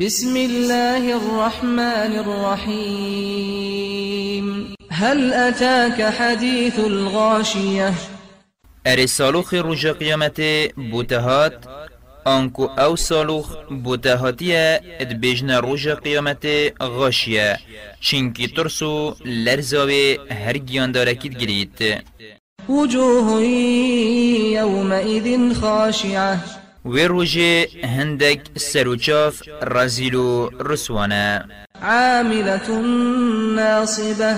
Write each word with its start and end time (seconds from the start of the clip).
بسم 0.00 0.36
الله 0.36 1.16
الرحمن 1.16 2.12
الرحيم. 2.24 3.66
هل 4.90 5.32
أتاك 5.32 6.02
حديث 6.02 6.78
الغاشية؟ 6.78 7.94
اری 8.86 9.06
سالوخ 9.06 9.54
روژ 9.54 9.86
قیامت 9.86 10.40
بوتهات 10.76 11.64
آنکو 12.26 12.66
أو 12.66 12.96
سالوخ 12.96 13.56
بوتهاتیه 13.70 14.80
إد 15.00 15.12
بیجن 15.20 15.50
روژ 15.50 15.88
قیامت 15.88 16.46
غاشیه 16.80 17.58
چینکی 18.00 18.48
ترسو 18.48 19.14
لرزاوی 19.24 20.18
هر 20.30 20.58
گیان 20.58 20.92
دارکید 20.92 21.38
گرید 21.38 22.04
وجوه 22.68 23.42
يومئذ 24.52 25.54
خاشعة. 25.60 26.59
و 26.84 26.98
روژ 26.98 27.38
هندک 27.84 28.40
سروچاف 28.56 29.42
رزیلو 29.62 30.50
رسوانه. 30.60 31.44
عاملة 31.82 32.70
ناصبة. 33.56 34.36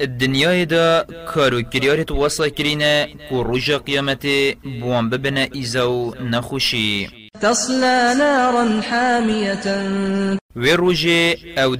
الدنيا 0.00 0.64
دا 0.64 1.06
كارو 1.34 1.62
كريارت 1.62 2.10
وصا 2.10 2.48
كرينا 2.48 3.08
كو 3.28 3.42
رجا 3.42 3.76
قيامت 3.76 4.26
بوان 4.64 5.10
ببنا 5.10 5.48
إيزاو 5.54 6.14
نخوشي 6.20 7.08
تصلى 7.40 8.14
نارا 8.18 8.80
حامية. 8.80 10.38
و 10.56 10.76
روژه 10.76 11.36
أو 11.58 11.76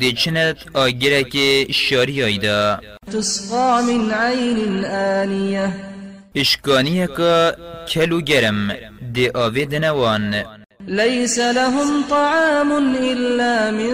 آگره 0.74 1.24
که 1.24 1.66
شاری 1.70 2.22
آیدا 2.22 2.80
تسقى 3.12 3.82
من 3.82 4.10
عين 4.10 4.84
آنية. 4.84 5.91
کلو 7.88 8.20
گرم 8.20 8.72
دی 9.14 9.28
آوه 9.28 9.64
دنوان 9.64 10.44
ليس 10.88 11.38
لهم 11.38 12.02
طعام 12.10 12.72
إلا 12.96 13.70
من 13.70 13.92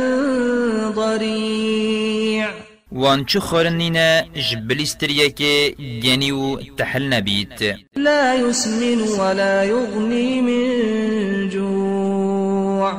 ضريع. 0.93 2.49
وان 2.93 3.25
چو 3.25 3.41
خورنینه 3.41 4.25
جبلیستریه 4.51 5.31
که 5.31 5.75
گنی 6.03 6.31
و 6.31 6.57
تحل 6.79 7.13
نبید 7.13 7.77
لا 7.97 8.35
يسمن 8.35 9.01
ولا 9.19 9.65
يغني 9.65 10.41
من 10.41 11.51
جوع. 11.51 12.93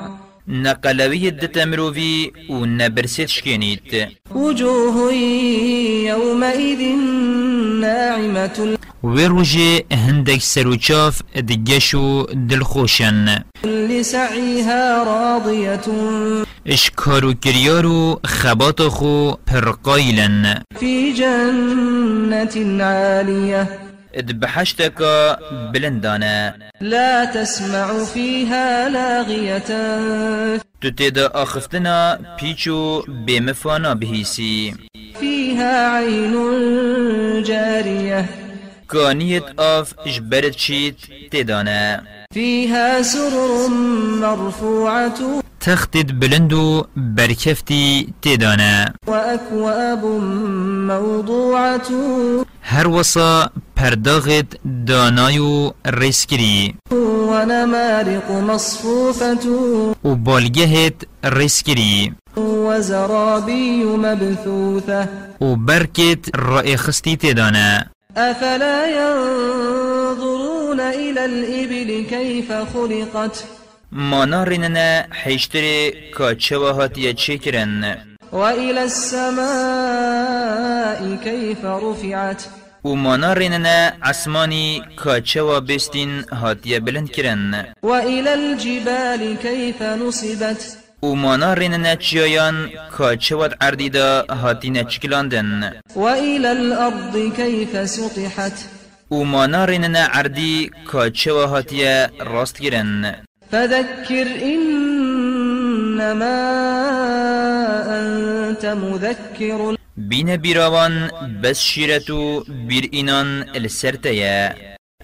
نقلوی 0.47 1.31
دت 1.31 1.57
مروفی 1.57 2.31
و 2.49 2.65
نبرسید 2.65 3.27
شکنید 3.27 4.07
وجوه 4.35 5.13
يومئذ 6.05 6.81
ناعمة 7.81 8.77
و 9.03 9.17
روژه 9.27 9.83
هندک 9.91 10.41
سروچاف 10.41 11.21
دگشو 11.35 12.23
دلخوشن 12.49 13.43
لسعيها 13.65 15.03
راضية. 15.03 15.79
اشکارو 16.65 17.33
کریارو 17.33 18.19
خبات 18.25 18.81
خو 18.81 19.33
پرقایلن 19.47 20.63
في 20.79 21.13
جنة 21.13 22.83
عالية. 22.83 23.67
اد 24.13 24.39
بحشتکا 24.39 25.37
بلندانة. 25.73 26.53
لا 26.81 27.25
تسمع 27.25 28.03
فيها 28.03 28.89
لاغية. 28.89 29.69
تو 30.81 30.89
تیدا 30.89 31.27
آخفتنا 31.27 32.19
پیچو 32.37 33.03
بمفانا 33.27 33.93
بهیسی 33.93 34.73
فيها 35.19 35.97
عين 35.97 36.33
جارية. 37.43 38.48
کانیت 38.89 39.59
آف 39.59 39.93
جبرت 40.05 40.55
چیت 40.55 40.95
تیدانه 41.31 42.01
فيها 42.33 43.01
سرر 43.01 43.67
مرفوعة. 44.21 45.41
تختد 45.59 46.19
بلندو 46.19 46.85
برکفتی 46.95 48.13
تیدانه 48.21 48.93
وأكواب 49.07 50.05
موضوعة. 50.89 51.89
هر 52.61 52.87
وصا 52.87 53.49
پرداغت 53.75 54.57
دانایو 54.85 55.73
ریسکری 55.85 56.75
ونمارق 56.91 58.31
مصفوفة. 58.31 59.45
و 60.03 60.15
بالگهت 60.15 61.05
ریسکری 61.23 62.13
وزرابي 62.37 63.83
مبثوثة. 63.83 65.07
و 65.41 65.55
برکت 65.55 66.29
رای 66.35 66.77
خستی 66.77 67.17
تیدانه 67.17 67.89
أفلا 68.17 68.87
ينظرون 68.89 70.79
إلى 70.79 71.25
الإبل 71.25 72.05
كيف 72.09 72.51
خلقت؟ 72.51 73.43
که 76.17 76.35
چه 76.35 76.57
وهاتیه 76.57 77.13
چه 77.13 77.37
کرن 77.37 77.97
وإلى 78.31 78.79
السماء 78.79 79.39
كيف 81.23 81.65
رفعت؟ 81.65 82.43
و 82.83 82.95
که 85.03 85.21
چه 85.21 85.41
و 85.41 85.61
بستین 85.61 86.23
هاتیه 86.31 86.79
بلند 86.79 87.11
کرن. 87.11 87.65
وإلى 87.83 88.29
الجبال 88.29 89.37
كيف 89.43 89.81
نصبت؟ 89.81 90.77
و 91.03 91.15
مانا 91.15 91.53
ریننه 91.53 91.95
چیایان 91.95 92.69
که 92.97 93.17
چه 93.17 93.35
ود 93.35 93.55
عردی 93.61 93.89
دا 93.89 94.25
هاتینه 94.29 94.83
چکلاندن 94.83 95.73
وإلى 95.95 96.47
الأرض 96.47 97.33
كيف 97.35 97.85
سطحت 97.85 98.65
و 99.11 99.15
مانا 99.15 99.65
ریننه 99.65 99.99
عردی 99.99 100.71
که 100.91 101.09
چه 101.09 101.33
و 101.33 101.45
هاتیه 101.45 102.09
راست 102.19 102.61
گرن 102.61 103.15
فذكر 103.51 104.27
إنما 104.43 106.39
أنت 107.99 108.65
مذكر 108.65 109.77
بین 109.97 110.37
بیراوان 110.37 111.11
بس 111.43 111.59
شیرتو 111.59 112.43
بیر 112.67 112.89
اینان 112.91 113.45
السرتیه 113.55 114.55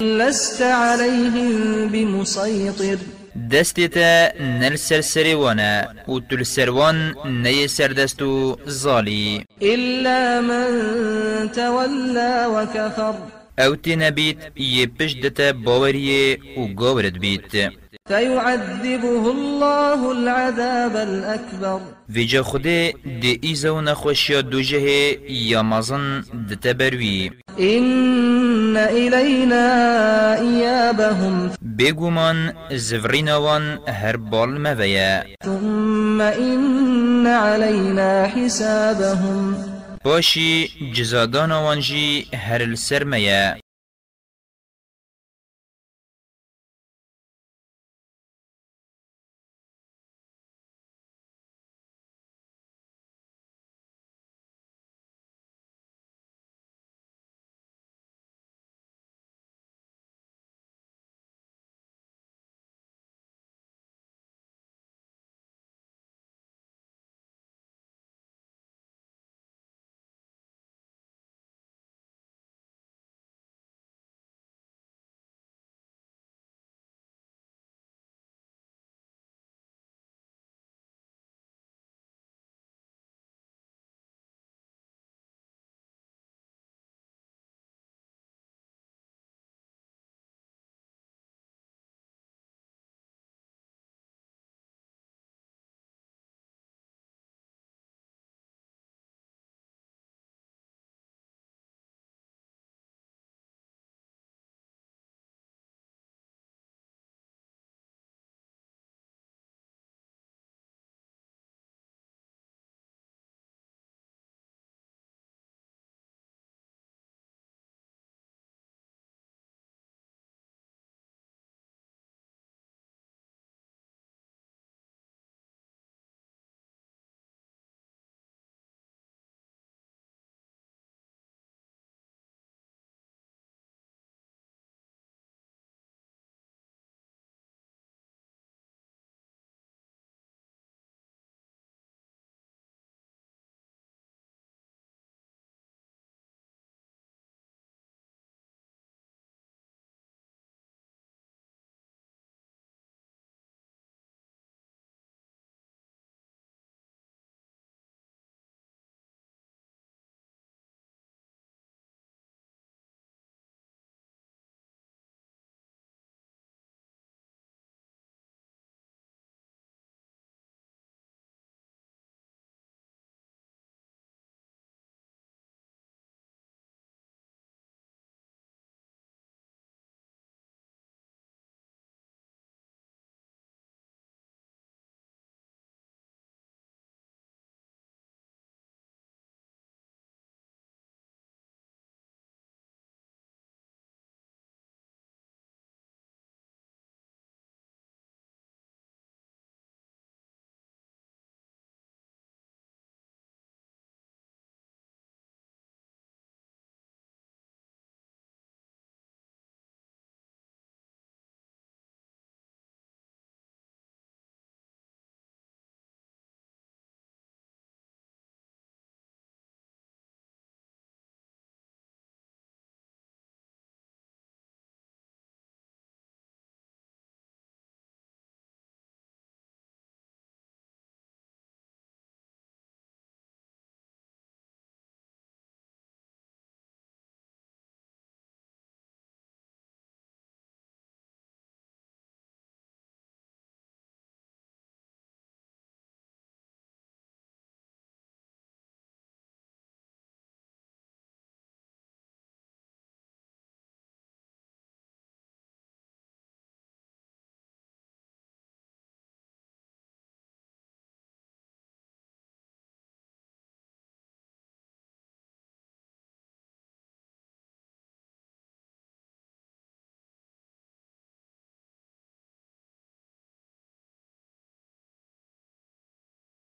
لست 0.02 0.62
عليهم 0.62 1.88
بمسيطر 1.88 2.98
دستتا 3.36 4.32
نل 4.40 4.76
سرسری 4.76 5.34
وانه 5.34 5.88
و 6.08 6.20
تل 6.20 6.44
سروان 6.44 7.16
نی 7.26 7.68
سردستو 7.68 8.58
زالی 8.66 9.44
إلا 9.62 10.42
من 10.42 10.68
تولى 11.52 12.46
وكفر. 12.46 13.14
أو 13.60 13.76
تی 13.76 13.96
نبید 13.96 14.38
یه 14.56 14.88
پش 15.00 15.14
دتا 15.14 15.52
باوریه 15.52 16.38
و 16.58 16.68
گاورد 16.68 17.20
بید 17.20 17.72
فيعذبه 18.08 19.30
الله 19.32 20.10
العذاب 20.10 20.96
الأكبر. 20.96 21.80
ویجا 22.10 22.44
خوده 22.44 22.94
دی 23.22 23.40
ایزا 23.42 23.76
و 23.76 23.82
نخوشیا 23.82 24.42
دو 24.42 24.62
جهه 24.62 25.18
یا 25.30 25.64
مزن 25.64 26.24
دتا 26.50 26.74
بروی 26.74 27.32
إن 27.60 28.78
إلينا 28.78 29.66
إيابهم. 30.40 31.52
بگومان 31.80 32.54
زوریناوان 32.72 33.80
هر 33.88 34.18
بال 34.18 34.62
مویه 34.62 35.26
ثم 35.46 36.22
إن 36.22 37.28
علينا 37.28 38.28
حسابهم. 38.28 39.56
باشی 40.04 40.70
جزاداناوان 40.94 41.80
جی 41.80 42.28
هر 42.34 42.62
السرمیه 42.62 43.58